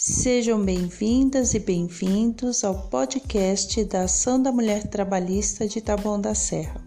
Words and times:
Sejam 0.00 0.64
bem-vindas 0.64 1.54
e 1.54 1.58
bem-vindos 1.58 2.62
ao 2.62 2.86
podcast 2.86 3.82
da 3.82 4.02
Ação 4.02 4.40
da 4.40 4.52
Mulher 4.52 4.86
Trabalhista 4.86 5.66
de 5.66 5.80
Taboão 5.80 6.20
da 6.20 6.36
Serra. 6.36 6.80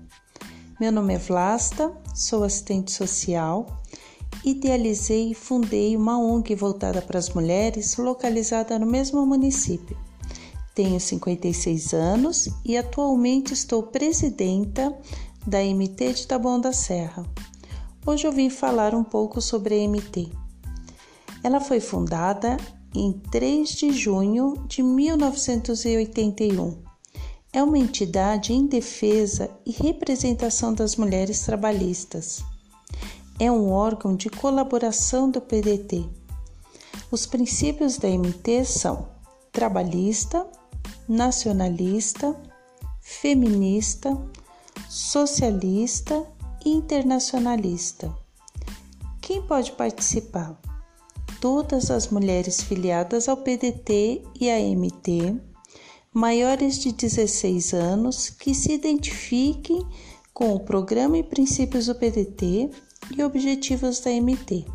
Meu 0.79 0.93
nome 0.93 1.15
é 1.15 1.17
Vlasta, 1.17 1.91
sou 2.15 2.45
assistente 2.45 2.89
social, 2.89 3.67
idealizei 4.45 5.31
e 5.31 5.35
fundei 5.35 5.97
uma 5.97 6.17
ONG 6.17 6.55
voltada 6.55 7.01
para 7.01 7.19
as 7.19 7.31
mulheres 7.31 7.97
localizada 7.97 8.79
no 8.79 8.85
mesmo 8.85 9.25
município. 9.25 9.97
Tenho 10.73 10.97
56 10.97 11.93
anos 11.93 12.47
e 12.63 12.77
atualmente 12.77 13.53
estou 13.53 13.83
presidenta 13.83 14.97
da 15.45 15.61
MT 15.61 16.13
de 16.13 16.27
Taboão 16.27 16.61
da 16.61 16.71
Serra. 16.71 17.25
Hoje 18.05 18.25
eu 18.25 18.31
vim 18.31 18.49
falar 18.49 18.95
um 18.95 19.03
pouco 19.03 19.41
sobre 19.41 19.75
a 19.75 19.85
MT. 19.85 20.31
Ela 21.43 21.59
foi 21.59 21.81
fundada 21.81 22.55
em 22.93 23.13
3 23.13 23.69
de 23.69 23.91
junho 23.91 24.63
de 24.67 24.83
1981. 24.83 26.77
É 27.53 27.63
uma 27.63 27.77
entidade 27.77 28.53
em 28.53 28.65
defesa 28.65 29.49
e 29.65 29.71
representação 29.71 30.73
das 30.73 30.95
mulheres 30.95 31.41
trabalhistas. 31.41 32.43
É 33.39 33.51
um 33.51 33.71
órgão 33.71 34.15
de 34.15 34.29
colaboração 34.29 35.29
do 35.29 35.41
PDT. 35.41 36.05
Os 37.09 37.25
princípios 37.25 37.97
da 37.97 38.07
MT 38.07 38.65
são 38.65 39.09
trabalhista, 39.51 40.47
nacionalista, 41.07 42.35
feminista, 43.01 44.17
socialista 44.89 46.25
e 46.63 46.69
internacionalista. 46.69 48.13
Quem 49.19 49.41
pode 49.41 49.73
participar? 49.73 50.57
Todas 51.41 51.89
as 51.89 52.07
mulheres 52.07 52.61
filiadas 52.61 53.27
ao 53.27 53.35
PDT 53.35 54.21
e 54.39 54.49
à 54.49 54.59
MT, 54.59 55.41
maiores 56.13 56.77
de 56.77 56.91
16 56.91 57.73
anos, 57.73 58.29
que 58.29 58.53
se 58.53 58.71
identifiquem 58.71 59.83
com 60.33 60.53
o 60.53 60.59
programa 60.59 61.17
e 61.17 61.23
princípios 61.23 61.87
do 61.87 61.95
PDT 61.95 62.69
e 63.17 63.23
objetivos 63.23 63.99
da 63.99 64.11
MT 64.11 64.65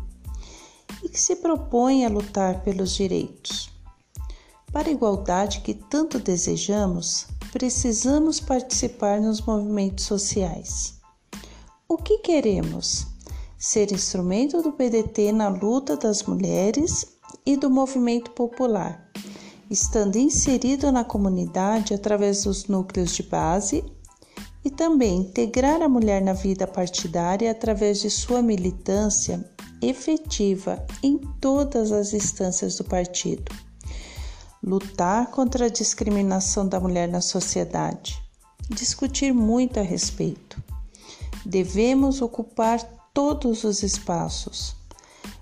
e 1.01 1.09
que 1.09 1.19
se 1.19 1.37
propõem 1.37 2.05
a 2.05 2.09
lutar 2.09 2.61
pelos 2.63 2.93
direitos. 2.93 3.69
Para 4.71 4.89
a 4.89 4.91
igualdade 4.91 5.61
que 5.61 5.73
tanto 5.73 6.19
desejamos, 6.19 7.27
precisamos 7.53 8.41
participar 8.41 9.21
nos 9.21 9.39
movimentos 9.41 10.03
sociais. 10.03 10.99
O 11.87 11.97
que 11.97 12.17
queremos? 12.17 13.07
Ser 13.57 13.91
instrumento 13.91 14.61
do 14.61 14.71
PDT 14.71 15.31
na 15.31 15.47
luta 15.47 15.97
das 15.97 16.23
mulheres 16.23 17.17
e 17.45 17.57
do 17.57 17.69
movimento 17.69 18.31
popular, 18.31 19.09
estando 19.69 20.17
inserido 20.17 20.91
na 20.91 21.03
comunidade 21.03 21.93
através 21.93 22.43
dos 22.43 22.67
núcleos 22.67 23.15
de 23.15 23.23
base 23.23 23.83
e 24.63 24.69
também 24.69 25.21
integrar 25.21 25.81
a 25.81 25.89
mulher 25.89 26.21
na 26.21 26.33
vida 26.33 26.67
partidária 26.67 27.49
através 27.49 28.01
de 28.01 28.09
sua 28.09 28.41
militância 28.41 29.43
efetiva 29.81 30.85
em 31.01 31.17
todas 31.17 31.91
as 31.91 32.13
instâncias 32.13 32.75
do 32.75 32.83
partido. 32.83 33.51
Lutar 34.61 35.31
contra 35.31 35.65
a 35.65 35.69
discriminação 35.69 36.67
da 36.67 36.79
mulher 36.79 37.07
na 37.07 37.21
sociedade. 37.21 38.21
Discutir 38.69 39.33
muito 39.33 39.79
a 39.79 39.83
respeito. 39.83 40.61
Devemos 41.45 42.21
ocupar 42.21 42.96
todos 43.17 43.63
os 43.63 43.81
espaços. 43.81 44.75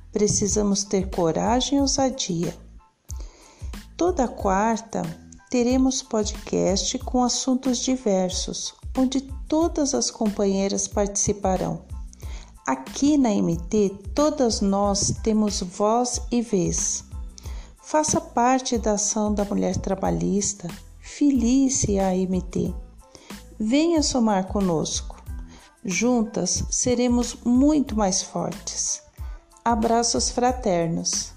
Precisamos 0.09 0.85
ter 0.85 1.09
coragem 1.09 1.77
e 1.77 1.81
ousadia. 1.81 2.55
Toda 3.97 4.29
quarta 4.29 5.01
teremos 5.49 6.01
podcast 6.01 6.97
com 6.99 7.21
assuntos 7.21 7.79
diversos, 7.79 8.73
onde 8.97 9.19
todas 9.49 9.93
as 9.93 10.09
companheiras 10.09 10.87
participarão. 10.87 11.81
Aqui 12.65 13.17
na 13.17 13.31
MT, 13.31 13.89
todas 14.15 14.61
nós 14.61 15.13
temos 15.21 15.59
voz 15.59 16.21
e 16.31 16.41
vez. 16.41 17.03
Faça 17.83 18.21
parte 18.21 18.77
da 18.77 18.93
ação 18.93 19.33
da 19.33 19.43
mulher 19.43 19.75
trabalhista, 19.75 20.69
felice 21.01 21.99
a 21.99 22.11
MT. 22.15 22.73
Venha 23.59 24.01
somar 24.01 24.47
conosco. 24.47 25.14
Juntas 25.87 26.63
seremos 26.71 27.37
muito 27.45 27.95
mais 27.95 28.23
fortes. 28.23 29.03
Abraços 29.63 30.31
fraternos. 30.31 31.34